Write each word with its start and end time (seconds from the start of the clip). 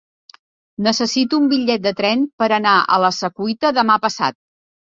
Necessito 0.87 1.39
un 1.41 1.45
bitllet 1.51 1.85
de 1.85 1.93
tren 2.01 2.25
per 2.43 2.49
anar 2.59 2.73
a 2.97 3.01
la 3.07 3.15
Secuita 3.21 3.75
demà 3.83 4.03
passat. 4.11 4.43